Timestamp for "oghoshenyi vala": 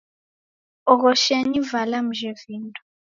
0.93-1.97